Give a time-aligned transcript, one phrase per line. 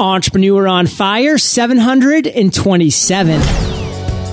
[0.00, 3.40] Entrepreneur on Fire 727.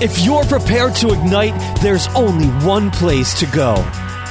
[0.00, 3.74] If you're prepared to ignite, there's only one place to go.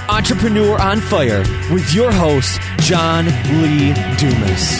[0.07, 1.39] Entrepreneur on Fire
[1.73, 4.79] with your host, John Lee Dumas.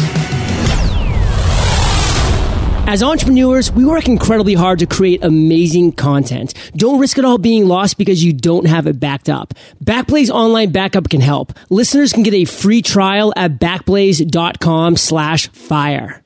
[2.87, 6.53] As entrepreneurs, we work incredibly hard to create amazing content.
[6.77, 9.53] Don't risk it all being lost because you don't have it backed up.
[9.83, 11.51] Backblaze online backup can help.
[11.69, 16.21] Listeners can get a free trial at backblaze.com slash fire.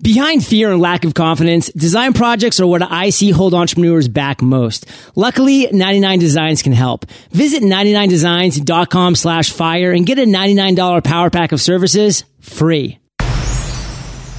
[0.00, 4.40] Behind fear and lack of confidence, design projects are what I see hold entrepreneurs back
[4.40, 4.86] most.
[5.16, 7.04] Luckily, 99 Designs can help.
[7.32, 13.00] Visit 99designs.com slash fire and get a $99 power pack of services free.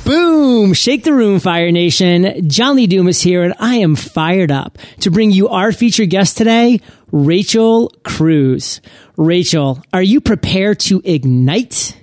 [0.06, 0.74] Boom!
[0.74, 2.50] Shake the room, Fire Nation.
[2.50, 6.38] John Lee Dumas here, and I am fired up to bring you our featured guest
[6.38, 6.80] today,
[7.12, 8.80] Rachel Cruze.
[9.18, 11.98] Rachel, are you prepared to ignite?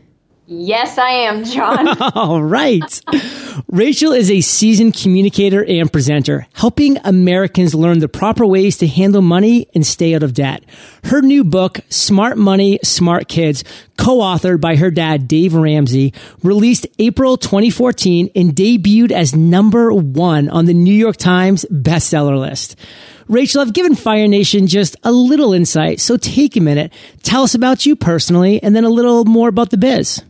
[0.47, 2.01] Yes, I am, John.
[2.15, 3.03] All right.
[3.69, 9.23] Rachel is a seasoned communicator and presenter, helping Americans learn the proper ways to handle
[9.23, 10.63] money and stay out of debt.
[11.05, 13.65] Her new book, Smart Money, Smart Kids,
[13.97, 16.13] co-authored by her dad, Dave Ramsey,
[16.43, 22.77] released April 2014 and debuted as number one on the New York Times bestseller list.
[23.29, 26.93] Rachel, I've given Fire Nation just a little insight, so take a minute.
[27.23, 30.23] Tell us about you personally and then a little more about the biz.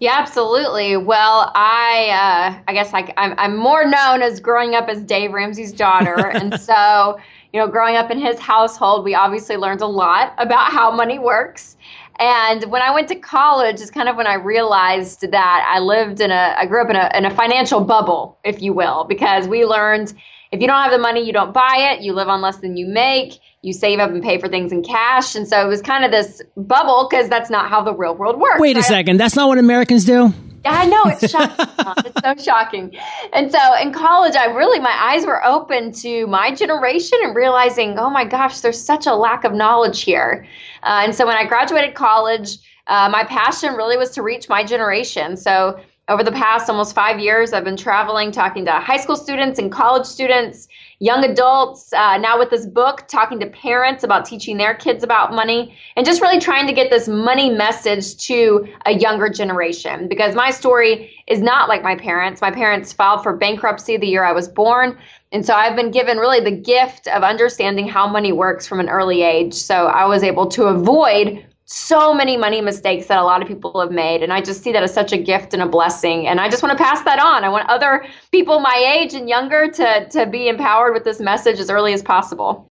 [0.00, 0.96] Yeah, absolutely.
[0.96, 5.32] Well, I uh, I guess I, I'm, I'm more known as growing up as Dave
[5.32, 7.18] Ramsey's daughter, and so
[7.54, 11.20] you know, growing up in his household, we obviously learned a lot about how money
[11.20, 11.76] works.
[12.18, 16.20] And when I went to college, is kind of when I realized that I lived
[16.20, 19.46] in a, I grew up in a, in a financial bubble, if you will, because
[19.46, 20.14] we learned
[20.54, 22.02] if you don't have the money, you don't buy it.
[22.02, 23.40] You live on less than you make.
[23.62, 25.34] You save up and pay for things in cash.
[25.34, 28.38] And so it was kind of this bubble because that's not how the real world
[28.38, 28.60] works.
[28.60, 28.86] Wait a right?
[28.86, 29.18] second.
[29.18, 30.32] That's not what Americans do?
[30.64, 31.66] I know it's shocking.
[32.06, 32.96] it's so shocking.
[33.32, 37.98] And so in college, I really my eyes were open to my generation and realizing,
[37.98, 40.46] oh my gosh, there's such a lack of knowledge here.
[40.84, 44.62] Uh, and so when I graduated college, uh, my passion really was to reach my
[44.62, 45.36] generation.
[45.36, 49.58] So over the past almost five years, I've been traveling, talking to high school students
[49.58, 54.58] and college students, young adults, uh, now with this book, talking to parents about teaching
[54.58, 58.92] their kids about money, and just really trying to get this money message to a
[58.92, 60.06] younger generation.
[60.06, 62.42] Because my story is not like my parents.
[62.42, 64.98] My parents filed for bankruptcy the year I was born.
[65.32, 68.90] And so I've been given really the gift of understanding how money works from an
[68.90, 69.54] early age.
[69.54, 73.80] So I was able to avoid so many money mistakes that a lot of people
[73.80, 74.22] have made.
[74.22, 76.26] And I just see that as such a gift and a blessing.
[76.26, 77.44] And I just want to pass that on.
[77.44, 81.58] I want other people my age and younger to, to be empowered with this message
[81.58, 82.68] as early as possible.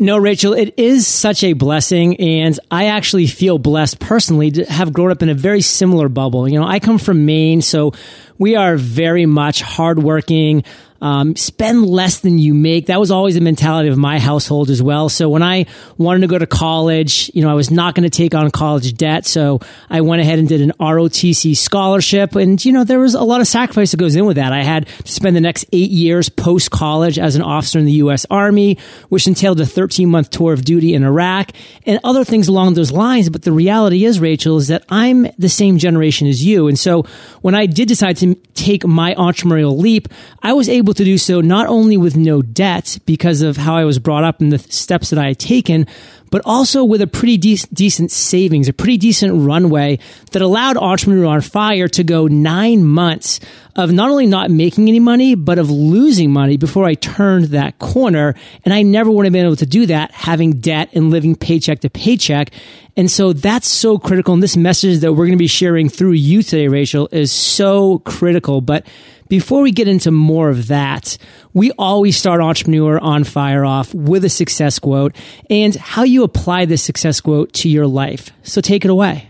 [0.00, 2.16] No, Rachel, it is such a blessing.
[2.16, 6.48] And I actually feel blessed personally to have grown up in a very similar bubble.
[6.48, 7.92] You know, I come from Maine, so
[8.36, 10.64] we are very much hardworking,
[11.04, 12.86] um, spend less than you make.
[12.86, 15.10] That was always the mentality of my household as well.
[15.10, 15.66] So when I
[15.98, 18.94] wanted to go to college, you know, I was not going to take on college
[18.94, 19.26] debt.
[19.26, 19.60] So
[19.90, 22.34] I went ahead and did an ROTC scholarship.
[22.36, 24.54] And, you know, there was a lot of sacrifice that goes in with that.
[24.54, 27.92] I had to spend the next eight years post college as an officer in the
[27.92, 28.24] U.S.
[28.30, 28.78] Army,
[29.10, 31.50] which entailed a 13 month tour of duty in Iraq
[31.84, 33.28] and other things along those lines.
[33.28, 36.66] But the reality is, Rachel, is that I'm the same generation as you.
[36.66, 37.02] And so
[37.42, 40.08] when I did decide to take my entrepreneurial leap,
[40.42, 43.76] I was able able to do so not only with no debt because of how
[43.76, 45.86] I was brought up and the steps that I had taken,
[46.30, 49.98] but also with a pretty de- decent savings, a pretty decent runway
[50.32, 53.40] that allowed Entrepreneur on Fire to go nine months
[53.76, 57.78] of not only not making any money, but of losing money before I turned that
[57.80, 58.34] corner.
[58.64, 61.80] And I never would have been able to do that having debt and living paycheck
[61.80, 62.50] to paycheck.
[62.96, 64.34] And so that's so critical.
[64.34, 67.98] And this message that we're going to be sharing through you today, Rachel, is so
[68.00, 68.60] critical.
[68.60, 68.86] But
[69.34, 71.18] before we get into more of that,
[71.54, 75.16] we always start Entrepreneur on Fire off with a success quote
[75.50, 78.30] and how you apply this success quote to your life.
[78.44, 79.28] So take it away.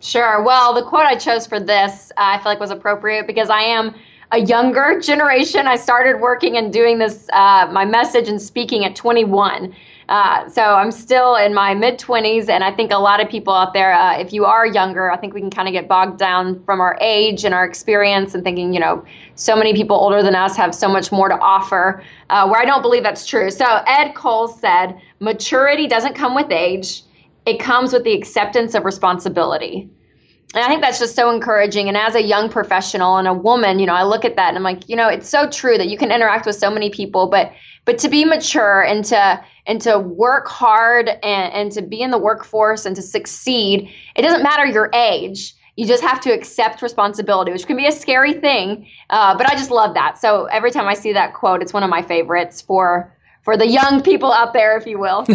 [0.00, 0.42] Sure.
[0.42, 3.60] Well, the quote I chose for this, uh, I feel like was appropriate because I
[3.60, 3.94] am
[4.30, 5.66] a younger generation.
[5.66, 9.76] I started working and doing this, uh, my message and speaking at 21.
[10.12, 13.54] Uh, so I'm still in my mid 20s, and I think a lot of people
[13.54, 16.18] out there, uh, if you are younger, I think we can kind of get bogged
[16.18, 19.02] down from our age and our experience and thinking, you know,
[19.36, 22.66] so many people older than us have so much more to offer, uh, where I
[22.66, 23.50] don't believe that's true.
[23.50, 27.04] So Ed Cole said, maturity doesn't come with age,
[27.46, 29.88] it comes with the acceptance of responsibility.
[30.54, 31.88] And I think that's just so encouraging.
[31.88, 34.58] And as a young professional and a woman, you know, I look at that and
[34.58, 37.28] I'm like, you know, it's so true that you can interact with so many people,
[37.28, 37.50] but
[37.86, 42.10] but to be mature and to and to work hard and, and to be in
[42.10, 45.54] the workforce and to succeed, it doesn't matter your age.
[45.76, 48.86] you just have to accept responsibility, which can be a scary thing.
[49.08, 50.18] Uh, but I just love that.
[50.18, 53.66] So every time I see that quote, it's one of my favorites for for the
[53.66, 55.20] young people out there, if you will.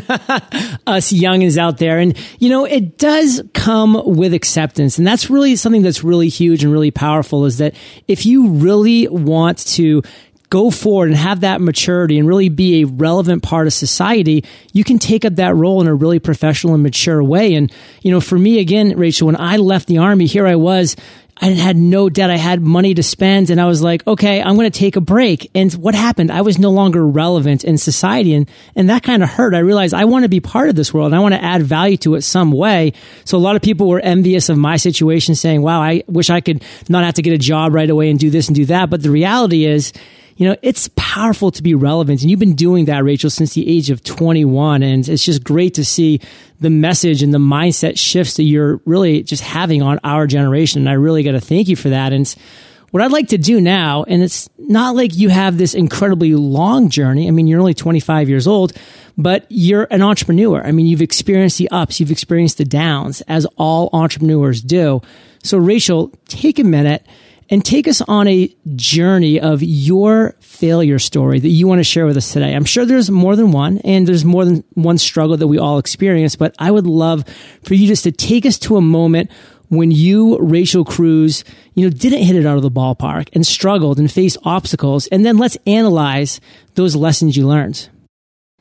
[0.88, 2.00] Us youngins out there.
[2.00, 4.98] And, you know, it does come with acceptance.
[4.98, 7.76] And that's really something that's really huge and really powerful is that
[8.08, 10.02] if you really want to
[10.50, 14.84] go forward and have that maturity and really be a relevant part of society, you
[14.84, 17.56] can take up that role in a really professional and mature way.
[17.56, 17.72] And,
[18.02, 20.96] you know, for me, again, Rachel, when I left the army, here I was,
[21.40, 22.30] I had no debt.
[22.30, 25.02] I had money to spend and I was like, okay, I'm going to take a
[25.02, 25.52] break.
[25.54, 26.32] And what happened?
[26.32, 29.54] I was no longer relevant in society and, and that kind of hurt.
[29.54, 31.14] I realized I want to be part of this world.
[31.14, 32.94] I want to add value to it some way.
[33.26, 36.42] So a lot of people were envious of my situation saying, wow, I wish I
[36.42, 38.90] could not have to get a job right away and do this and do that.
[38.90, 39.94] But the reality is,
[40.38, 42.22] you know, it's powerful to be relevant.
[42.22, 44.84] And you've been doing that, Rachel, since the age of 21.
[44.84, 46.22] And it's just great to see
[46.60, 50.82] the message and the mindset shifts that you're really just having on our generation.
[50.82, 52.14] And I really got to thank you for that.
[52.14, 52.34] And
[52.92, 56.90] what I'd like to do now, and it's not like you have this incredibly long
[56.90, 57.28] journey.
[57.28, 58.74] I mean, you're only 25 years old,
[59.18, 60.64] but you're an entrepreneur.
[60.64, 65.02] I mean, you've experienced the ups, you've experienced the downs, as all entrepreneurs do.
[65.44, 67.06] So, Rachel, take a minute
[67.50, 72.06] and take us on a journey of your failure story that you want to share
[72.06, 72.54] with us today.
[72.54, 75.78] I'm sure there's more than one and there's more than one struggle that we all
[75.78, 77.24] experience, but I would love
[77.64, 79.32] for you just to take us to a moment
[79.70, 84.00] when you, Rachel Cruze, you know, didn't hit it out of the ballpark and struggled
[84.00, 85.08] and faced obstacles.
[85.08, 86.40] And then let's analyze
[86.76, 87.90] those lessons you learned.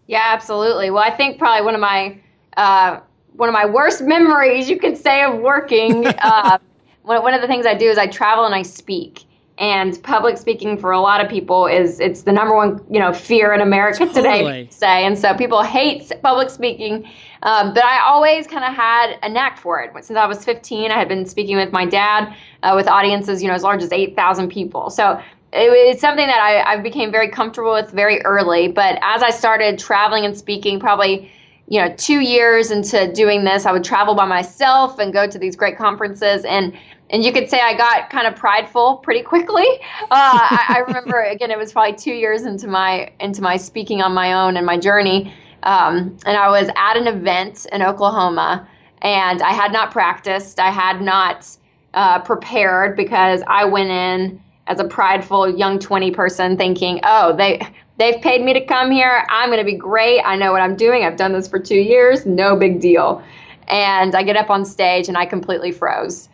[0.06, 0.90] Yeah, absolutely.
[0.90, 2.18] Well, I think probably one of my,
[2.56, 3.00] uh,
[3.34, 6.58] one of my worst memories, you could say, of working uh,
[7.06, 9.24] one of the things I do is I travel and I speak.
[9.58, 13.14] And public speaking for a lot of people is it's the number one you know
[13.14, 14.22] fear in America totally.
[14.22, 14.68] today.
[14.70, 17.08] Say, and so people hate public speaking.
[17.42, 19.92] Um, but I always kind of had a knack for it.
[20.04, 23.48] Since I was 15, I had been speaking with my dad uh, with audiences, you
[23.48, 24.90] know, as large as 8,000 people.
[24.90, 25.12] So
[25.52, 28.68] it, it's something that I, I became very comfortable with very early.
[28.68, 31.30] But as I started traveling and speaking, probably
[31.68, 35.38] you know, two years into doing this, I would travel by myself and go to
[35.38, 36.44] these great conferences.
[36.44, 36.76] And
[37.10, 39.66] and you could say I got kind of prideful pretty quickly.
[40.02, 44.02] Uh, I, I, remember again, it was probably two years into my into my speaking
[44.02, 45.32] on my own and my journey,
[45.62, 48.68] um, and I was at an event in Oklahoma,
[49.02, 51.48] and I had not practiced, I had not
[51.94, 57.60] uh, prepared because I went in as a prideful young twenty person, thinking, oh, they
[57.98, 60.76] they've paid me to come here, I'm going to be great, I know what I'm
[60.76, 63.22] doing, I've done this for two years, no big deal.
[63.68, 66.28] And I get up on stage and I completely froze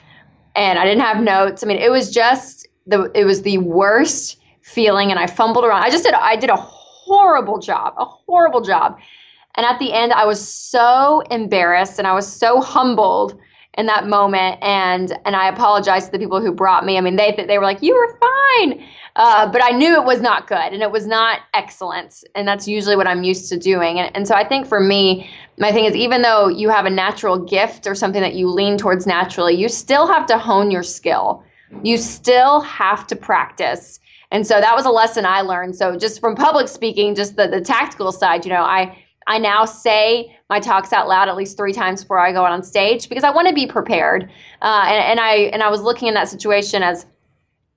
[0.54, 1.62] and I didn't have notes.
[1.62, 5.82] I mean, it was just the it was the worst feeling and I fumbled around.
[5.82, 8.98] I just did I did a horrible job, a horrible job.
[9.54, 13.38] And at the end I was so embarrassed and I was so humbled
[13.78, 16.98] in that moment and and I apologized to the people who brought me.
[16.98, 18.84] I mean, they they were like, "You were fine."
[19.16, 22.24] Uh, but I knew it was not good and it was not excellent.
[22.34, 23.98] And that's usually what I'm used to doing.
[23.98, 25.28] And, and so I think for me,
[25.58, 28.78] my thing is even though you have a natural gift or something that you lean
[28.78, 31.44] towards naturally, you still have to hone your skill.
[31.82, 34.00] You still have to practice.
[34.30, 35.76] And so that was a lesson I learned.
[35.76, 39.64] So just from public speaking, just the, the tactical side, you know, I I now
[39.64, 43.24] say my talks out loud at least three times before I go on stage because
[43.24, 44.24] I want to be prepared.
[44.60, 47.06] Uh, and, and I and I was looking in that situation as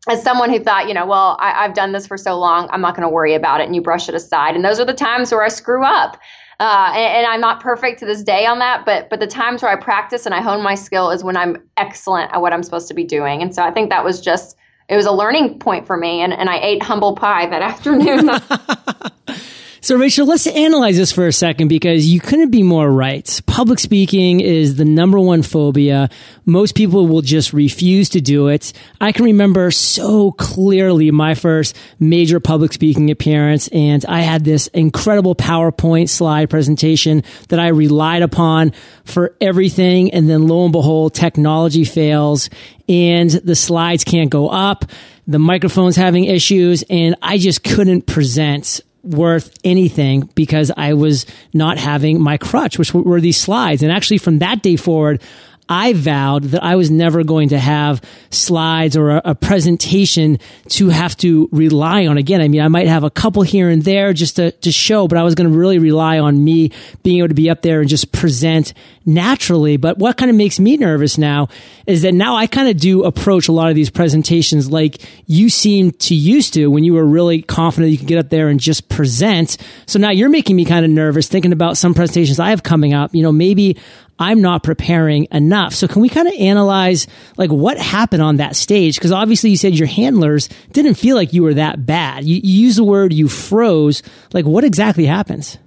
[0.10, 2.82] as someone who thought, you know, well, I, have done this for so long, I'm
[2.82, 4.56] not going to worry about it, and you brush it aside.
[4.56, 6.20] And those are the times where I screw up.
[6.60, 9.62] Uh, and, and, I'm not perfect to this day on that, but but the times
[9.62, 12.64] where I practice and I hone my skill is when I'm excellent at what I'm
[12.64, 13.42] supposed to be doing.
[13.42, 14.56] And so I think that was just
[14.88, 16.22] it was a learning point for me.
[16.22, 18.30] And, and I ate humble pie that afternoon.
[19.86, 23.40] So, Rachel, let's analyze this for a second because you couldn't be more right.
[23.46, 26.10] Public speaking is the number one phobia.
[26.44, 28.74] Most people will just refuse to do it.
[29.00, 34.66] I can remember so clearly my first major public speaking appearance, and I had this
[34.70, 38.72] incredible PowerPoint slide presentation that I relied upon
[39.04, 40.12] for everything.
[40.16, 42.50] And then lo and behold, technology fails
[42.90, 44.86] and the slides can't go up.
[45.28, 51.78] The microphone's having issues, and I just couldn't present worth anything because I was not
[51.78, 53.84] having my crutch, which were these slides.
[53.84, 55.22] And actually, from that day forward,
[55.68, 60.38] I vowed that I was never going to have slides or a, a, presentation
[60.70, 62.18] to have to rely on.
[62.18, 65.08] Again, I mean, I might have a couple here and there just to, to show,
[65.08, 66.72] but I was going to really rely on me
[67.04, 68.74] being able to be up there and just present
[69.06, 69.78] naturally.
[69.78, 71.48] But what kind of makes me nervous now
[71.86, 75.50] is that now I kind of do approach a lot of these presentations like you
[75.50, 78.60] seem to used to when you were really confident you could get up there and
[78.60, 79.58] just present.
[79.86, 82.94] So now you're making me kind of nervous thinking about some presentations I have coming
[82.94, 83.14] up.
[83.14, 83.78] You know, maybe
[84.18, 85.74] I'm not preparing enough.
[85.74, 87.08] So can we kind of analyze
[87.38, 88.96] like what happened on that stage?
[88.96, 92.24] Because obviously you said your handlers didn't feel like you were that bad.
[92.24, 94.02] You, you use the word you froze.
[94.34, 95.58] Like what exactly happens?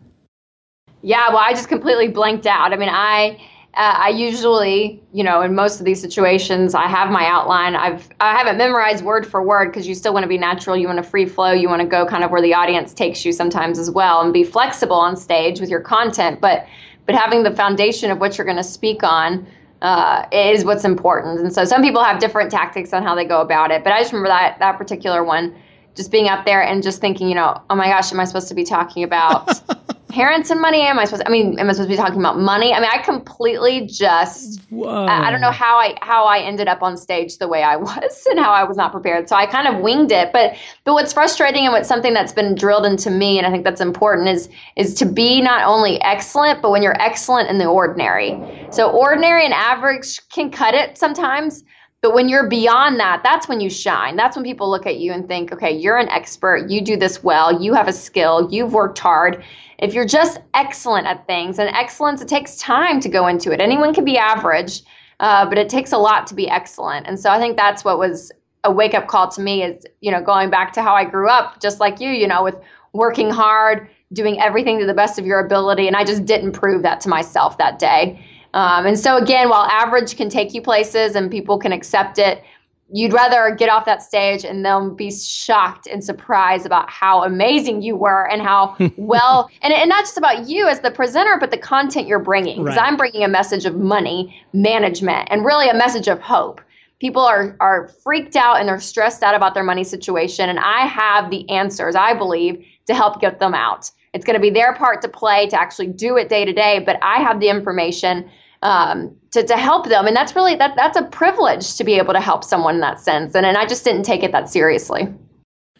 [1.03, 2.73] Yeah, well, I just completely blanked out.
[2.73, 3.39] I mean, I
[3.75, 7.77] uh, I usually, you know, in most of these situations, I have my outline.
[7.77, 10.77] I've I haven't memorized word for word because you still want to be natural.
[10.77, 11.53] You want to free flow.
[11.53, 14.33] You want to go kind of where the audience takes you sometimes as well, and
[14.33, 16.41] be flexible on stage with your content.
[16.41, 16.67] But
[17.09, 19.47] but having the foundation of what you're going to speak on
[19.81, 21.41] uh, is what's important.
[21.41, 23.83] And so some people have different tactics on how they go about it.
[23.83, 25.57] But I just remember that that particular one,
[25.95, 28.49] just being up there and just thinking, you know, oh my gosh, am I supposed
[28.49, 29.49] to be talking about
[30.19, 30.81] parents and money?
[30.83, 31.23] Am I supposed?
[31.27, 32.73] I mean, am I supposed to be talking about money?
[32.75, 34.61] I mean, I completely just.
[34.73, 37.77] I, I, don't know how I how I ended up on stage the way I
[37.77, 39.29] was and how I was not prepared.
[39.29, 40.33] So I kind of winged it.
[40.33, 43.63] But but what's frustrating and what's something that's been drilled into me, and I think
[43.63, 47.67] that's important, is is to be not only excellent, but when you're excellent in the
[47.67, 48.67] ordinary.
[48.73, 51.63] So ordinary and average can cut it sometimes.
[52.01, 54.15] But when you're beyond that, that's when you shine.
[54.15, 56.71] That's when people look at you and think, okay, you're an expert.
[56.71, 57.61] You do this well.
[57.61, 58.49] You have a skill.
[58.53, 59.43] You've worked hard.
[59.81, 63.61] If you're just excellent at things, and excellence, it takes time to go into it.
[63.61, 64.83] Anyone can be average,
[65.19, 67.07] uh, but it takes a lot to be excellent.
[67.09, 68.31] And so I think that's what was
[68.63, 71.29] a wake up call to me is, you know, going back to how I grew
[71.29, 72.57] up, just like you, you know, with
[72.93, 75.87] working hard, doing everything to the best of your ability.
[75.89, 78.25] And I just didn't prove that to myself that day.
[78.55, 82.43] Um, and so, again, while average can take you places and people can accept it,
[82.91, 87.83] you'd rather get off that stage and them be shocked and surprised about how amazing
[87.83, 91.51] you were and how well and, and not just about you as the presenter but
[91.51, 92.65] the content you're bringing.
[92.65, 92.87] Because right.
[92.87, 96.61] i'm bringing a message of money management and really a message of hope.
[96.99, 100.87] People are are freaked out and they're stressed out about their money situation and i
[100.87, 104.75] have the answers i believe to help get them out it's going to be their
[104.75, 108.29] part to play to actually do it day to day but i have the information
[108.63, 110.07] um, to, to help them.
[110.07, 113.01] And that's really, that, that's a privilege to be able to help someone in that
[113.01, 113.35] sense.
[113.35, 115.09] And, and I just didn't take it that seriously.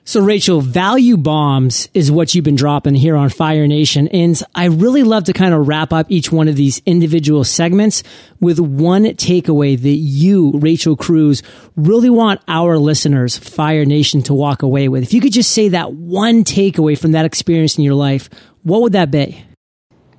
[0.09, 4.09] So, Rachel, value bombs is what you've been dropping here on Fire Nation.
[4.09, 8.03] And I really love to kind of wrap up each one of these individual segments
[8.41, 11.43] with one takeaway that you, Rachel Cruze,
[11.77, 15.03] really want our listeners, Fire Nation, to walk away with.
[15.03, 18.31] If you could just say that one takeaway from that experience in your life,
[18.63, 19.45] what would that be?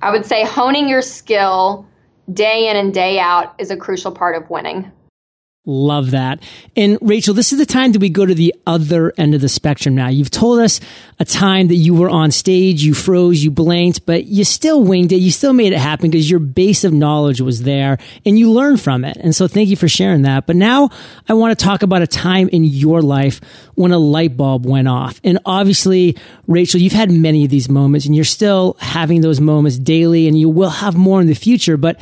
[0.00, 1.84] I would say honing your skill
[2.32, 4.92] day in and day out is a crucial part of winning.
[5.66, 6.42] Love that.
[6.74, 9.48] And Rachel, this is the time that we go to the other end of the
[9.48, 10.08] spectrum now.
[10.08, 10.80] You've told us
[11.18, 15.12] a time that you were on stage, you froze, you blanked, but you still winged
[15.12, 15.16] it.
[15.16, 18.80] You still made it happen because your base of knowledge was there and you learned
[18.80, 19.18] from it.
[19.18, 20.46] And so thank you for sharing that.
[20.46, 20.88] But now
[21.28, 23.42] I want to talk about a time in your life
[23.74, 25.20] when a light bulb went off.
[25.22, 29.76] And obviously, Rachel, you've had many of these moments and you're still having those moments
[29.76, 31.76] daily and you will have more in the future.
[31.76, 32.00] But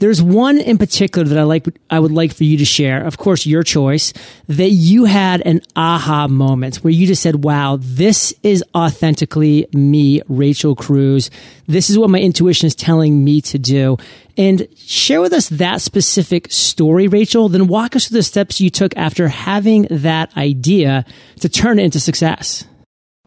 [0.00, 3.06] there's one in particular that I like, I would like for you to share.
[3.06, 4.12] Of course, your choice
[4.48, 10.22] that you had an aha moment where you just said, wow, this is authentically me,
[10.28, 11.30] Rachel Cruze.
[11.66, 13.98] This is what my intuition is telling me to do.
[14.36, 17.50] And share with us that specific story, Rachel.
[17.50, 21.04] Then walk us through the steps you took after having that idea
[21.40, 22.64] to turn it into success.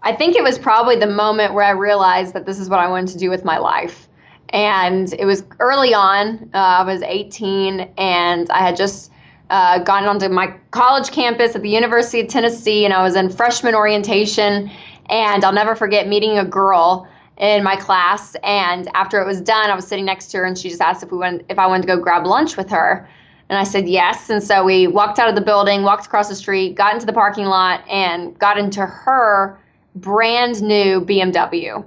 [0.01, 2.89] I think it was probably the moment where I realized that this is what I
[2.89, 4.09] wanted to do with my life.
[4.53, 6.49] And it was early on.
[6.53, 9.11] Uh, I was 18 and I had just
[9.49, 13.73] uh, onto my college campus at the University of Tennessee and I was in freshman
[13.73, 14.69] orientation.
[15.09, 17.07] And I'll never forget meeting a girl
[17.37, 18.35] in my class.
[18.43, 21.01] And after it was done, I was sitting next to her and she just asked
[21.01, 23.09] if we went, if I wanted to go grab lunch with her.
[23.49, 24.29] And I said yes.
[24.29, 27.13] And so we walked out of the building, walked across the street, got into the
[27.13, 29.59] parking lot, and got into her
[29.95, 31.83] brand new BMW.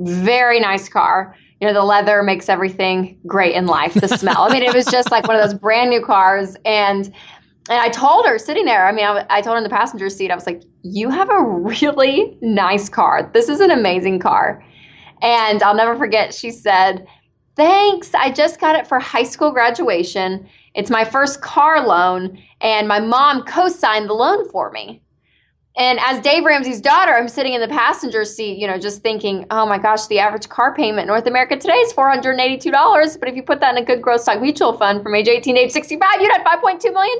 [0.00, 4.42] Very nice car you know, the leather makes everything great in life, the smell.
[4.42, 6.56] I mean, it was just like one of those brand new cars.
[6.64, 7.12] And
[7.68, 10.08] and I told her sitting there, I mean, I, I told her in the passenger
[10.08, 13.30] seat, I was like, you have a really nice car.
[13.32, 14.64] This is an amazing car.
[15.22, 17.06] And I'll never forget, she said,
[17.56, 18.14] thanks.
[18.14, 20.48] I just got it for high school graduation.
[20.74, 25.02] It's my first car loan, and my mom co signed the loan for me.
[25.76, 29.46] And as Dave Ramsey's daughter, I'm sitting in the passenger seat, you know, just thinking,
[29.50, 33.20] oh my gosh, the average car payment in North America today is $482.
[33.20, 35.54] But if you put that in a good growth stock mutual fund from age 18
[35.54, 37.18] to age 65, you'd have $5.2 million.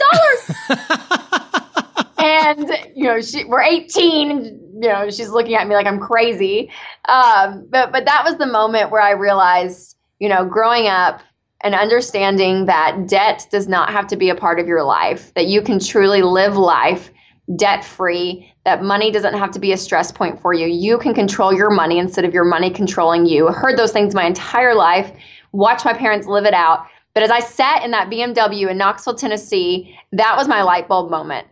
[2.19, 4.45] and, you know, she, we're 18 and,
[4.83, 6.71] you know, she's looking at me like I'm crazy.
[7.09, 11.23] Um, but, but that was the moment where I realized, you know, growing up,
[11.63, 15.47] and understanding that debt does not have to be a part of your life, that
[15.47, 17.11] you can truly live life
[17.57, 20.67] debt free, that money doesn't have to be a stress point for you.
[20.67, 23.49] You can control your money instead of your money controlling you.
[23.49, 25.13] I heard those things my entire life,
[25.53, 26.87] watched my parents live it out.
[27.15, 31.11] But as I sat in that BMW in Knoxville, Tennessee, that was my light bulb
[31.11, 31.47] moment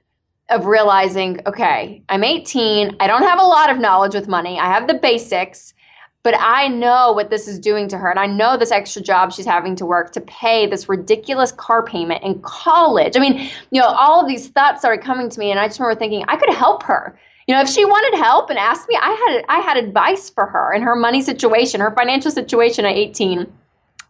[0.51, 2.97] of realizing, okay, I'm 18.
[3.01, 4.59] I don't have a lot of knowledge with money.
[4.59, 5.75] I have the basics,
[6.23, 8.11] but I know what this is doing to her.
[8.11, 11.85] And I know this extra job she's having to work to pay this ridiculous car
[11.85, 13.17] payment in college.
[13.17, 15.51] I mean, you know, all of these thoughts started coming to me.
[15.51, 17.19] And I just remember thinking, I could help her.
[17.47, 20.45] You know, if she wanted help and asked me, I had I had advice for
[20.45, 23.51] her in her money situation, her financial situation at 18.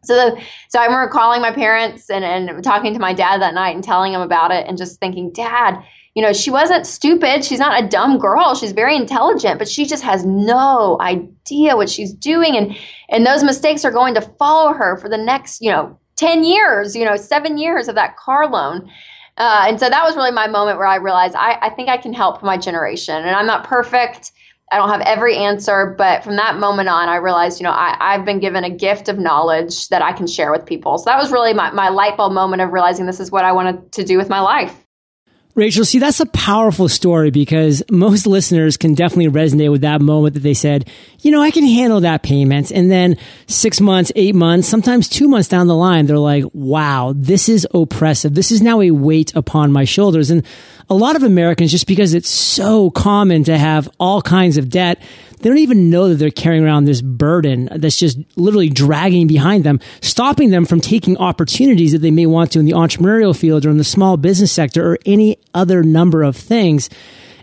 [0.02, 3.54] So, the, so I remember calling my parents and, and talking to my dad that
[3.54, 5.82] night and telling him about it and just thinking, Dad,
[6.14, 7.44] you know, she wasn't stupid.
[7.44, 8.54] She's not a dumb girl.
[8.54, 12.56] She's very intelligent, but she just has no idea what she's doing.
[12.56, 12.76] And,
[13.08, 16.96] and those mistakes are going to follow her for the next, you know, 10 years,
[16.96, 18.90] you know, seven years of that car loan.
[19.36, 21.96] Uh, and so that was really my moment where I realized I, I think I
[21.96, 23.14] can help my generation.
[23.14, 24.32] And I'm not perfect.
[24.72, 27.96] I don't have every answer, but from that moment on, I realized, you know, I,
[28.00, 30.98] I've been given a gift of knowledge that I can share with people.
[30.98, 33.52] So that was really my, my light bulb moment of realizing this is what I
[33.52, 34.84] wanted to do with my life.
[35.58, 40.34] Rachel, see, that's a powerful story because most listeners can definitely resonate with that moment
[40.34, 40.88] that they said,
[41.20, 42.70] you know, I can handle that payment.
[42.70, 43.16] And then
[43.48, 47.66] six months, eight months, sometimes two months down the line, they're like, wow, this is
[47.74, 48.34] oppressive.
[48.34, 50.30] This is now a weight upon my shoulders.
[50.30, 50.46] And
[50.88, 55.02] a lot of Americans, just because it's so common to have all kinds of debt,
[55.38, 59.64] they don't even know that they're carrying around this burden that's just literally dragging behind
[59.64, 63.64] them, stopping them from taking opportunities that they may want to in the entrepreneurial field
[63.64, 66.88] or in the small business sector or any other number of things.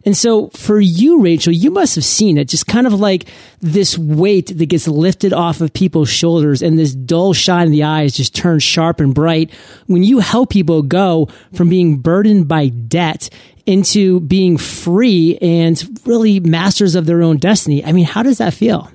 [0.05, 3.27] And so for you, Rachel, you must have seen it just kind of like
[3.59, 7.83] this weight that gets lifted off of people's shoulders and this dull shine in the
[7.83, 9.51] eyes just turns sharp and bright
[9.87, 13.29] when you help people go from being burdened by debt
[13.65, 17.83] into being free and really masters of their own destiny.
[17.83, 18.91] I mean, how does that feel?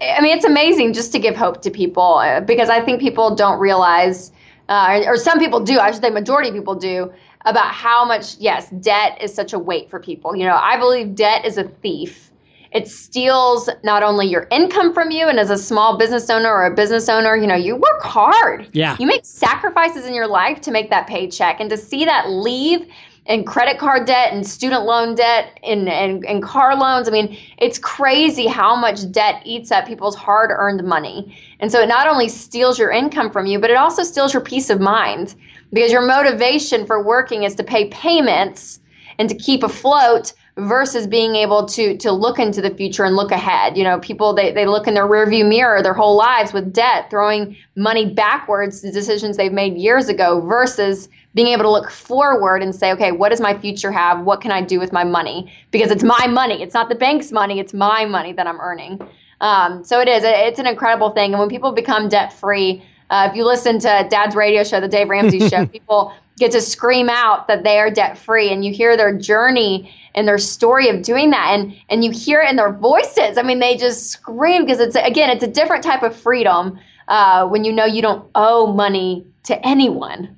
[0.00, 3.34] I mean, it's amazing just to give hope to people uh, because I think people
[3.34, 4.30] don't realize,
[4.68, 7.12] uh, or some people do, I should say, majority of people do,
[7.46, 10.36] about how much, yes, debt is such a weight for people.
[10.36, 12.30] You know, I believe debt is a thief.
[12.72, 16.66] It steals not only your income from you, and as a small business owner or
[16.66, 18.68] a business owner, you know, you work hard.
[18.72, 18.96] Yeah.
[18.98, 22.86] You make sacrifices in your life to make that paycheck, and to see that leave
[23.26, 27.08] and credit card debt and student loan debt and, and, and car loans.
[27.08, 31.36] I mean, it's crazy how much debt eats at people's hard earned money.
[31.60, 34.42] And so it not only steals your income from you, but it also steals your
[34.42, 35.34] peace of mind
[35.72, 38.80] because your motivation for working is to pay payments
[39.18, 43.30] and to keep afloat versus being able to to look into the future and look
[43.30, 43.76] ahead.
[43.76, 47.10] You know, people they, they look in their rearview mirror their whole lives with debt,
[47.10, 52.62] throwing money backwards to decisions they've made years ago versus being able to look forward
[52.62, 54.24] and say, okay, what does my future have?
[54.24, 55.52] What can I do with my money?
[55.70, 56.62] Because it's my money.
[56.62, 57.60] It's not the bank's money.
[57.60, 59.06] It's my money that I'm earning.
[59.42, 60.22] Um, so it is.
[60.24, 61.32] It's an incredible thing.
[61.32, 64.88] And when people become debt free, uh, if you listen to Dad's radio show, the
[64.88, 68.72] Dave Ramsey show, people get to scream out that they are debt free, and you
[68.72, 72.56] hear their journey and their story of doing that, and and you hear it in
[72.56, 73.36] their voices.
[73.36, 77.46] I mean, they just scream because it's again, it's a different type of freedom uh,
[77.46, 80.34] when you know you don't owe money to anyone.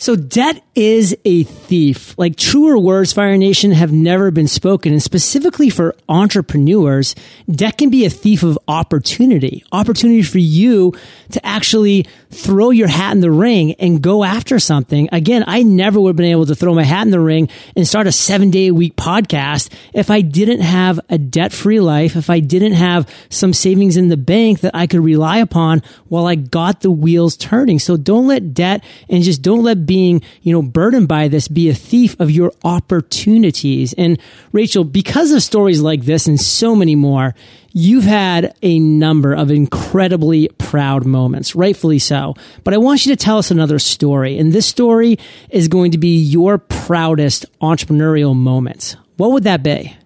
[0.00, 2.18] So debt is a thief.
[2.18, 4.92] Like truer words, Fire Nation, have never been spoken.
[4.92, 7.14] And specifically for entrepreneurs,
[7.50, 9.62] debt can be a thief of opportunity.
[9.72, 10.94] Opportunity for you
[11.32, 15.10] to actually throw your hat in the ring and go after something.
[15.12, 17.86] Again, I never would have been able to throw my hat in the ring and
[17.86, 22.16] start a seven day a week podcast if I didn't have a debt free life,
[22.16, 26.26] if I didn't have some savings in the bank that I could rely upon while
[26.26, 27.78] I got the wheels turning.
[27.78, 31.68] So don't let debt and just don't let being, you know, burdened by this be
[31.68, 33.92] a thief of your opportunities.
[33.94, 34.20] And
[34.52, 37.34] Rachel, because of stories like this and so many more,
[37.72, 42.34] You've had a number of incredibly proud moments, rightfully so.
[42.64, 44.38] But I want you to tell us another story.
[44.38, 48.96] And this story is going to be your proudest entrepreneurial moment.
[49.18, 49.96] What would that be?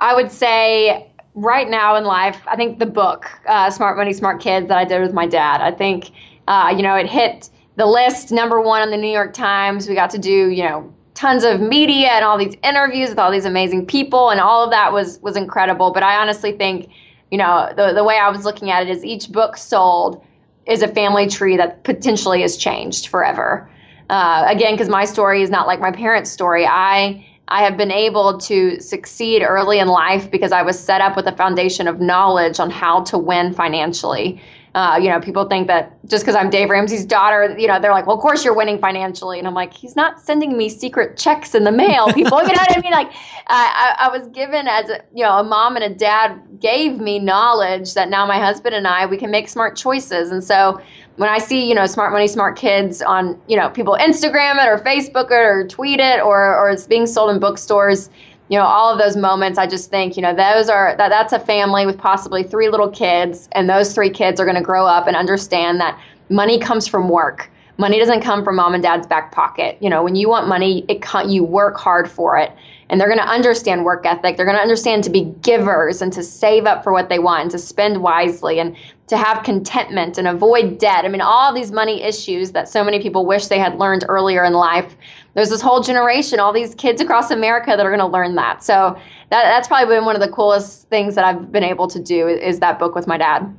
[0.00, 4.40] I would say right now in life, I think the book, uh, Smart Money, Smart
[4.40, 6.10] Kids, that I did with my dad, I think,
[6.48, 9.88] uh, you know, it hit the list number one on the New York Times.
[9.88, 13.30] We got to do, you know, tons of media and all these interviews with all
[13.30, 15.92] these amazing people and all of that was was incredible.
[15.92, 16.90] But i honestly think
[17.30, 20.24] you know the, the way i was looking at it is each book sold
[20.66, 23.68] is a family tree that potentially has changed forever.
[24.10, 26.66] Uh, again because my story is not like my parents story.
[26.66, 31.16] I i have been able to succeed early in life because i was set up
[31.16, 34.40] with a foundation of knowledge on how to win financially
[34.74, 37.92] uh, you know, people think that just because I'm Dave Ramsey's daughter, you know, they're
[37.92, 39.38] like, well, of course you're winning financially.
[39.38, 42.42] And I'm like, he's not sending me secret checks in the mail, people.
[42.42, 42.92] you know what I mean?
[42.92, 43.12] Like,
[43.48, 47.18] I, I was given as, a, you know, a mom and a dad gave me
[47.18, 50.30] knowledge that now my husband and I, we can make smart choices.
[50.30, 50.80] And so
[51.16, 54.68] when I see, you know, smart money, smart kids on, you know, people Instagram it
[54.68, 58.08] or Facebook it or tweet it or, or it's being sold in bookstores,
[58.48, 61.32] you know, all of those moments, I just think, you know, those are, that, that's
[61.32, 63.48] a family with possibly three little kids.
[63.52, 67.08] And those three kids are going to grow up and understand that money comes from
[67.08, 67.50] work.
[67.78, 69.78] Money doesn't come from mom and dad's back pocket.
[69.80, 72.52] You know, when you want money, it you work hard for it
[72.92, 74.36] and they're going to understand work ethic.
[74.36, 77.40] They're going to understand to be givers and to save up for what they want
[77.42, 78.76] and to spend wisely and
[79.06, 81.06] to have contentment and avoid debt.
[81.06, 84.44] I mean, all these money issues that so many people wish they had learned earlier
[84.44, 84.94] in life.
[85.34, 88.62] There's this whole generation, all these kids across America that are going to learn that.
[88.62, 88.98] So
[89.30, 92.28] that, that's probably been one of the coolest things that I've been able to do
[92.28, 93.54] is that book with my dad.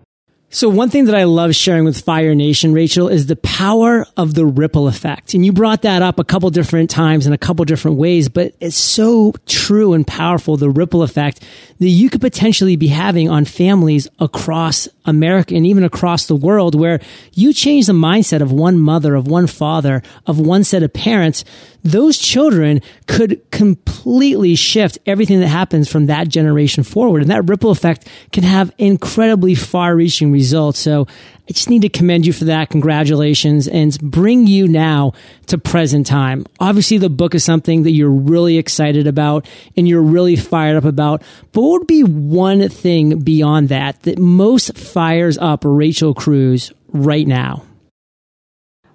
[0.54, 4.36] So one thing that I love sharing with Fire Nation, Rachel, is the power of
[4.36, 5.34] the ripple effect.
[5.34, 8.54] And you brought that up a couple different times in a couple different ways, but
[8.60, 11.44] it's so true and powerful, the ripple effect
[11.80, 16.76] that you could potentially be having on families across America and even across the world
[16.76, 17.00] where
[17.34, 21.44] you change the mindset of one mother, of one father, of one set of parents
[21.84, 27.22] those children could completely shift everything that happens from that generation forward.
[27.22, 30.80] And that ripple effect can have incredibly far reaching results.
[30.80, 31.08] So
[31.50, 32.70] I just need to commend you for that.
[32.70, 35.12] Congratulations and bring you now
[35.48, 36.46] to present time.
[36.62, 40.86] Obviously, the book is something that you're really excited about and you're really fired up
[40.86, 41.22] about.
[41.52, 47.28] But what would be one thing beyond that that most fires up Rachel Cruze right
[47.28, 47.66] now?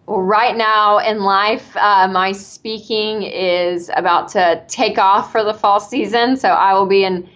[0.06, 5.52] Well, right now in life, uh, my speaking is about to take off for the
[5.52, 6.38] fall season.
[6.38, 7.28] So I will be in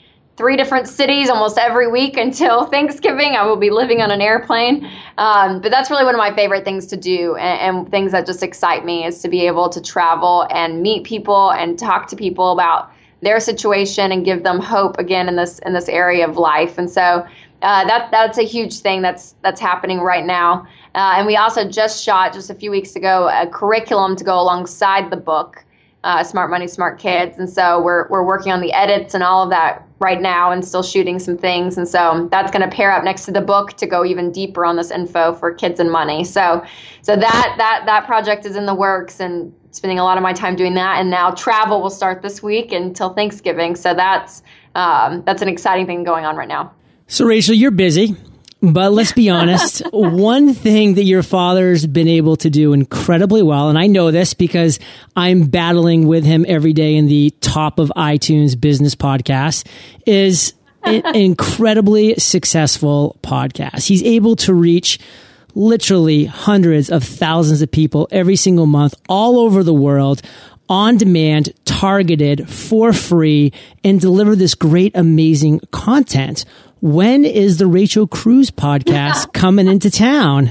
[0.42, 3.36] three different cities almost every week until Thanksgiving.
[3.36, 4.90] I will be living on an airplane.
[5.16, 8.26] Um, but that's really one of my favorite things to do and, and, things that
[8.26, 12.16] just excite me is to be able to travel and meet people and talk to
[12.16, 16.36] people about their situation and give them hope again in this in this area of
[16.36, 16.76] life.
[16.76, 17.24] And so
[17.62, 20.66] uh, that that's a huge thing that's that's happening right now.
[20.96, 24.40] Uh, and we also just shot just a few weeks ago a curriculum to go
[24.40, 25.64] alongside the book,
[26.04, 27.38] uh, Smart Money, Smart Kids.
[27.38, 30.64] And so we're we're working on the edits and all of that right now, and
[30.64, 31.78] still shooting some things.
[31.78, 34.64] And so that's going to pair up next to the book to go even deeper
[34.64, 36.24] on this info for kids and money.
[36.24, 36.64] So
[37.02, 40.32] so that that that project is in the works and spending a lot of my
[40.32, 41.00] time doing that.
[41.00, 43.76] And now travel will start this week until Thanksgiving.
[43.76, 44.42] So that's
[44.74, 46.72] um, that's an exciting thing going on right now.
[47.06, 48.16] So, Rachel, you're busy,
[48.62, 49.82] but let's be honest.
[49.92, 54.34] one thing that your father's been able to do incredibly well, and I know this
[54.34, 54.78] because
[55.16, 59.66] I'm battling with him every day in the top of iTunes business podcast,
[60.06, 63.88] is an incredibly successful podcast.
[63.88, 65.00] He's able to reach
[65.54, 70.22] literally hundreds of thousands of people every single month all over the world
[70.68, 73.52] on demand, targeted for free
[73.84, 76.44] and deliver this great, amazing content
[76.82, 80.50] when is the Rachel Cruze podcast coming into town?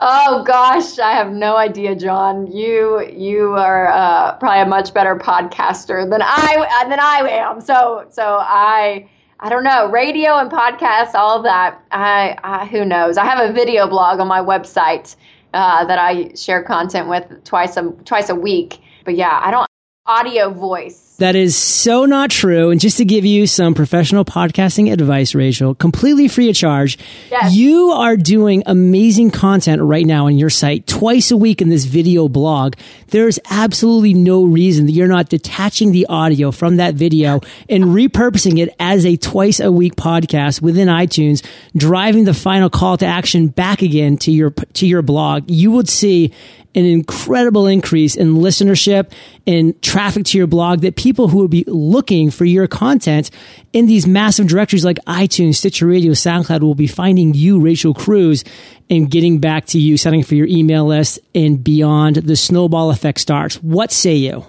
[0.00, 2.48] Oh gosh, I have no idea, John.
[2.48, 7.60] You you are uh, probably a much better podcaster than I than I am.
[7.60, 11.80] So so I I don't know radio and podcasts, all of that.
[11.92, 13.16] I, I who knows?
[13.16, 15.14] I have a video blog on my website
[15.54, 18.80] uh, that I share content with twice a twice a week.
[19.04, 19.68] But yeah, I don't
[20.04, 22.70] audio voice that is so not true.
[22.70, 26.96] And just to give you some professional podcasting advice, Rachel, completely free of charge,
[27.28, 27.54] yes.
[27.54, 31.86] you are doing amazing content right now on your site twice a week in this
[31.86, 32.74] video blog.
[33.08, 38.58] There's absolutely no reason that you're not detaching the audio from that video and repurposing
[38.58, 41.44] it as a twice a week podcast within iTunes,
[41.76, 45.50] driving the final call to action back again to your, to your blog.
[45.50, 46.32] You would see
[46.74, 49.10] an incredible increase in listenership
[49.46, 53.30] and traffic to your blog that people who would be looking for your content
[53.72, 58.46] in these massive directories like iTunes, Stitcher Radio, SoundCloud will be finding you, Rachel Cruze,
[58.90, 62.16] and getting back to you, setting for your email list and beyond.
[62.16, 63.56] The snowball effect starts.
[63.62, 64.44] What say you?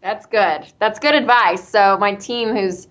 [0.00, 0.72] That's good.
[0.78, 1.66] That's good advice.
[1.68, 2.86] So my team who's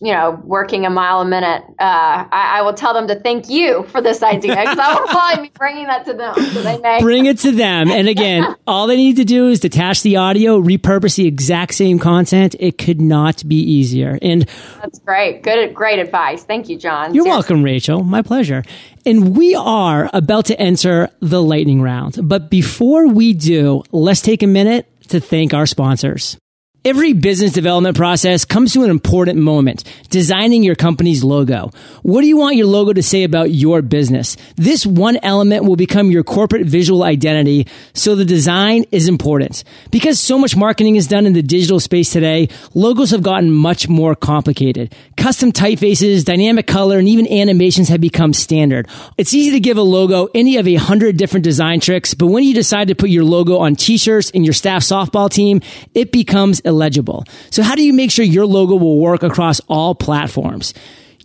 [0.00, 3.48] you know, working a mile a minute, uh, I, I, will tell them to thank
[3.48, 6.34] you for this idea because I will probably be bringing that to them.
[6.34, 7.90] So they may bring it to them.
[7.90, 11.98] And again, all they need to do is detach the audio, repurpose the exact same
[11.98, 12.56] content.
[12.58, 14.18] It could not be easier.
[14.20, 14.48] And
[14.80, 15.42] that's great.
[15.42, 16.42] Good, great advice.
[16.42, 17.14] Thank you, John.
[17.14, 17.30] You're Seriously.
[17.30, 18.02] welcome, Rachel.
[18.02, 18.64] My pleasure.
[19.04, 22.18] And we are about to enter the lightning round.
[22.22, 26.36] But before we do, let's take a minute to thank our sponsors.
[26.86, 31.72] Every business development process comes to an important moment, designing your company's logo.
[32.02, 34.36] What do you want your logo to say about your business?
[34.54, 39.64] This one element will become your corporate visual identity, so the design is important.
[39.90, 43.88] Because so much marketing is done in the digital space today, logos have gotten much
[43.88, 44.94] more complicated.
[45.16, 48.86] Custom typefaces, dynamic color, and even animations have become standard.
[49.18, 52.44] It's easy to give a logo any of a hundred different design tricks, but when
[52.44, 55.60] you decide to put your logo on t-shirts in your staff softball team,
[55.92, 57.24] it becomes illegible.
[57.50, 60.74] So how do you make sure your logo will work across all platforms?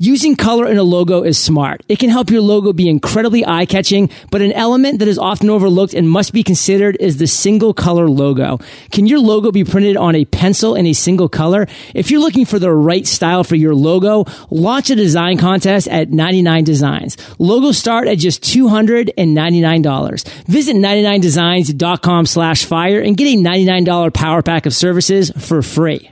[0.03, 1.83] Using color in a logo is smart.
[1.87, 5.47] It can help your logo be incredibly eye catching, but an element that is often
[5.47, 8.57] overlooked and must be considered is the single color logo.
[8.91, 11.67] Can your logo be printed on a pencil in a single color?
[11.93, 16.09] If you're looking for the right style for your logo, launch a design contest at
[16.09, 17.15] 99 Designs.
[17.37, 20.27] Logos start at just $299.
[20.47, 26.11] Visit 99designs.com slash fire and get a $99 power pack of services for free.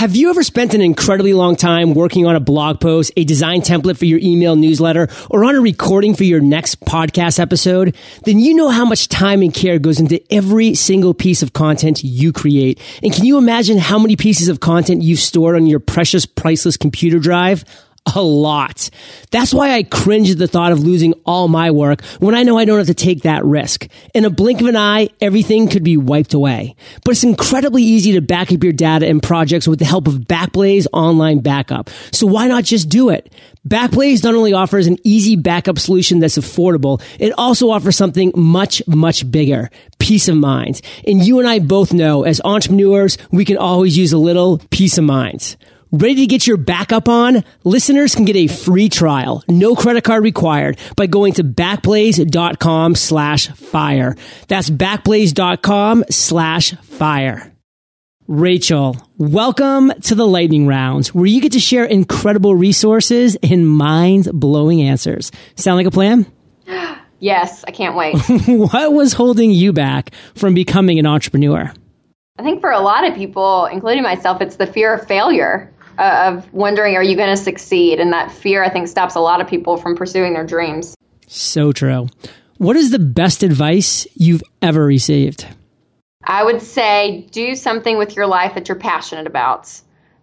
[0.00, 3.60] Have you ever spent an incredibly long time working on a blog post, a design
[3.60, 7.94] template for your email newsletter, or on a recording for your next podcast episode?
[8.24, 12.02] Then you know how much time and care goes into every single piece of content
[12.02, 12.80] you create.
[13.02, 16.78] And can you imagine how many pieces of content you've stored on your precious, priceless
[16.78, 17.66] computer drive?
[18.14, 18.90] A lot.
[19.30, 22.58] That's why I cringe at the thought of losing all my work when I know
[22.58, 23.86] I don't have to take that risk.
[24.14, 26.74] In a blink of an eye, everything could be wiped away.
[27.04, 30.14] But it's incredibly easy to back up your data and projects with the help of
[30.14, 31.90] Backblaze Online Backup.
[32.12, 33.32] So why not just do it?
[33.68, 38.82] Backblaze not only offers an easy backup solution that's affordable, it also offers something much,
[38.86, 39.70] much bigger.
[39.98, 40.80] Peace of mind.
[41.06, 44.96] And you and I both know as entrepreneurs, we can always use a little peace
[44.96, 45.56] of mind.
[45.92, 47.42] Ready to get your backup on?
[47.64, 53.48] Listeners can get a free trial, no credit card required, by going to backblaze.com slash
[53.48, 54.14] fire.
[54.46, 57.52] That's backblaze.com slash fire.
[58.28, 64.28] Rachel, welcome to the lightning rounds where you get to share incredible resources and mind
[64.32, 65.32] blowing answers.
[65.56, 66.26] Sound like a plan?
[67.22, 68.14] Yes, I can't wait.
[68.48, 71.70] what was holding you back from becoming an entrepreneur?
[72.38, 76.32] I think for a lot of people, including myself, it's the fear of failure Uh,
[76.32, 78.00] of wondering, are you going to succeed?
[78.00, 80.94] And that fear, I think, stops a lot of people from pursuing their dreams.
[81.26, 82.08] So true.
[82.56, 85.46] What is the best advice you've ever received?
[86.24, 89.70] I would say do something with your life that you're passionate about.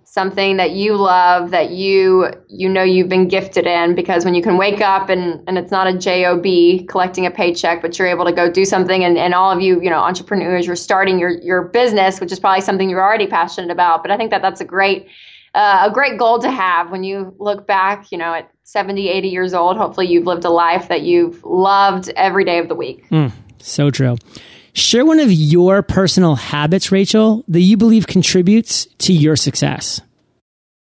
[0.04, 4.42] Something that you love, that you you know you've been gifted in, because when you
[4.42, 6.42] can wake up and, and it's not a job
[6.88, 9.80] collecting a paycheck, but you're able to go do something, and, and all of you
[9.80, 13.70] you know entrepreneurs, you're starting your your business, which is probably something you're already passionate
[13.70, 14.02] about.
[14.02, 15.06] But I think that that's a great
[15.54, 19.28] uh, a great goal to have when you look back, you know, at 70, 80
[19.30, 19.78] years old.
[19.78, 23.08] Hopefully, you've lived a life that you've loved every day of the week.
[23.10, 24.18] Mm, so true.
[24.74, 30.02] Share one of your personal habits, Rachel, that you believe contributes to your success.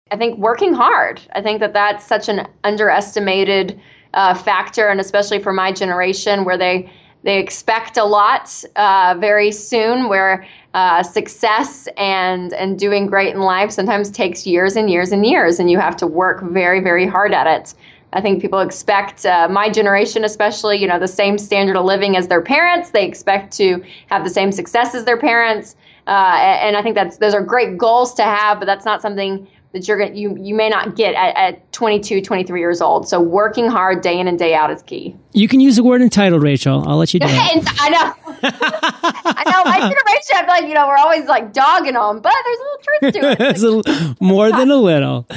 [0.09, 1.21] I think working hard.
[1.33, 3.79] I think that that's such an underestimated
[4.13, 6.91] uh, factor, and especially for my generation, where they
[7.23, 13.41] they expect a lot uh, very soon, where uh, success and and doing great in
[13.41, 17.07] life sometimes takes years and years and years, and you have to work very very
[17.07, 17.73] hard at it.
[18.15, 22.15] I think people expect uh, my generation, especially, you know, the same standard of living
[22.15, 22.91] as their parents.
[22.91, 25.75] They expect to have the same success as their parents,
[26.07, 29.47] uh, and I think that's those are great goals to have, but that's not something
[29.73, 33.07] that you're going you you may not get at, at 22 23 years old.
[33.07, 35.15] So working hard day in and day out is key.
[35.33, 36.87] You can use the word entitled rachel.
[36.87, 37.67] I'll let you do it.
[37.79, 38.13] I know.
[38.43, 39.63] I know.
[39.65, 42.61] My generation i feel like you know we're always like dogging them but there's a
[42.61, 43.37] little truth to it.
[43.53, 45.27] There's a, more than a little.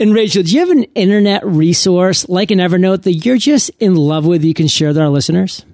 [0.00, 3.96] And Rachel, do you have an internet resource like an Evernote that you're just in
[3.96, 5.64] love with you can share with our listeners?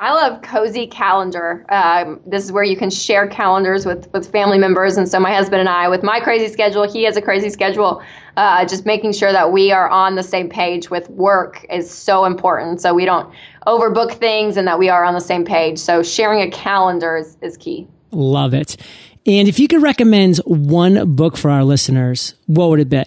[0.00, 1.66] I love Cozi Calendar.
[1.70, 4.96] Um, this is where you can share calendars with, with family members.
[4.96, 8.00] And so my husband and I, with my crazy schedule, he has a crazy schedule.
[8.36, 12.24] Uh, just making sure that we are on the same page with work is so
[12.26, 12.80] important.
[12.80, 13.28] So we don't
[13.66, 15.78] overbook things and that we are on the same page.
[15.78, 17.88] So sharing a calendar is, is key.
[18.12, 18.76] Love it.
[19.26, 23.04] And if you could recommend one book for our listeners, what would it be?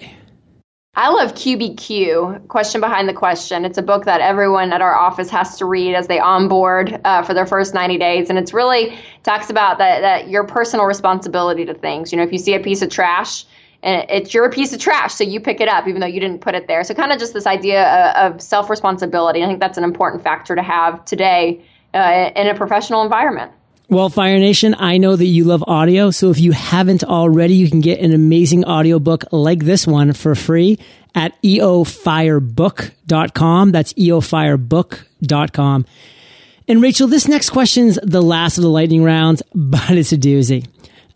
[0.94, 3.64] I love QBQ, Question Behind the Question.
[3.64, 7.24] It's a book that everyone at our office has to read as they onboard uh,
[7.24, 8.30] for their first 90 days.
[8.30, 12.12] And it's really talks about that, that your personal responsibility to things.
[12.12, 13.46] You know, if you see a piece of trash,
[13.84, 16.42] and it's your piece of trash, so you pick it up, even though you didn't
[16.42, 16.84] put it there.
[16.84, 19.42] So, kind of just this idea of, of self responsibility.
[19.44, 23.54] I think that's an important factor to have today uh, in a professional environment.
[23.92, 26.12] Well, Fire Nation, I know that you love audio.
[26.12, 30.34] So if you haven't already, you can get an amazing audiobook like this one for
[30.34, 30.80] free
[31.14, 33.72] at eofirebook.com.
[33.74, 35.86] That's eofirebook.com.
[36.70, 40.66] And Rachel, this next question's the last of the lightning rounds, but it's a doozy.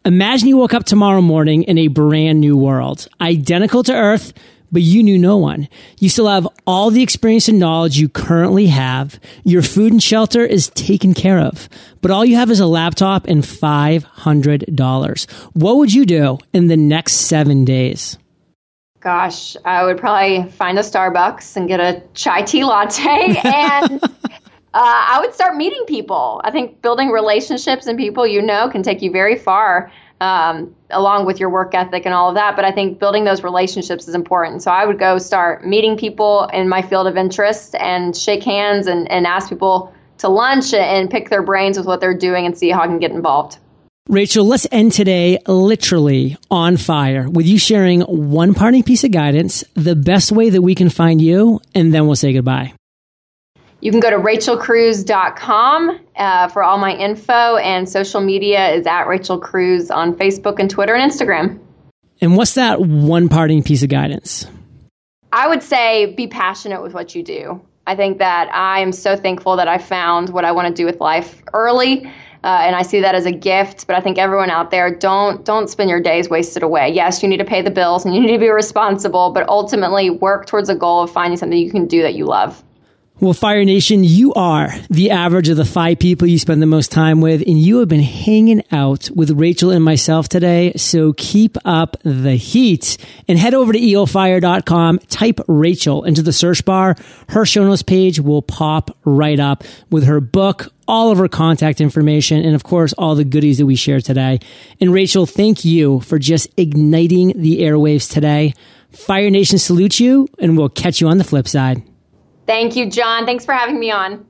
[0.03, 4.33] Imagine you woke up tomorrow morning in a brand new world, identical to Earth,
[4.75, 5.69] but you knew no one.
[6.01, 9.17] You still have all the experience and knowledge you currently have.
[9.45, 11.69] Your food and shelter is taken care of,
[12.01, 15.31] but all you have is a laptop and $500.
[15.53, 18.17] What would you do in the next seven days?
[18.99, 24.09] Gosh, I would probably find a Starbucks and get a chai tea latte and uh,
[24.73, 26.41] I would start meeting people.
[26.43, 29.89] I think building relationships and people you know can take you very far,
[30.21, 32.55] um, along with your work ethic and all of that.
[32.55, 34.63] But I think building those relationships is important.
[34.63, 38.87] So I would go start meeting people in my field of interest and shake hands
[38.87, 42.57] and, and ask people to lunch and pick their brains with what they're doing and
[42.57, 43.57] see how I can get involved.
[44.07, 49.63] Rachel, let's end today literally on fire with you sharing one parting piece of guidance,
[49.73, 52.73] the best way that we can find you, and then we'll say goodbye.
[53.85, 59.03] You can go to rachelcruze.com uh, for all my info, and social media is at
[59.03, 61.59] Rachel Cruze on Facebook and Twitter and Instagram.
[62.19, 64.47] And what's that one parting piece of guidance?
[65.33, 67.61] I would say be passionate with what you do.
[67.85, 70.87] I think that I am so thankful that I found what I want to do
[70.87, 72.11] with life early
[72.43, 73.85] uh, and I see that as a gift.
[73.85, 76.89] But I think everyone out there don't don't spend your days wasted away.
[76.89, 80.09] Yes, you need to pay the bills and you need to be responsible, but ultimately
[80.09, 82.63] work towards a goal of finding something you can do that you love.
[83.17, 86.91] Well, Fire Nation, you are the average of the five people you spend the most
[86.91, 90.73] time with, and you have been hanging out with Rachel and myself today.
[90.75, 92.97] So keep up the heat
[93.29, 96.97] and head over to eofire.com, type Rachel into the search bar.
[97.29, 101.79] Her show notes page will pop right up with her book, all of her contact
[101.79, 104.41] information, and of course, all the goodies that we share today.
[104.81, 108.55] And Rachel, thank you for just igniting the airwaves today.
[108.91, 111.81] Fire Nation salutes you, and we'll catch you on the flip side.
[112.47, 113.25] Thank you, John.
[113.25, 114.25] Thanks for having me on.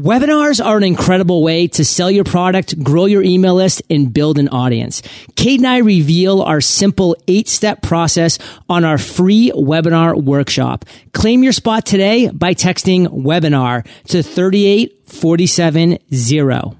[0.00, 4.38] Webinars are an incredible way to sell your product, grow your email list, and build
[4.38, 5.02] an audience.
[5.36, 10.86] Kate and I reveal our simple eight step process on our free webinar workshop.
[11.12, 16.79] Claim your spot today by texting webinar to 38470.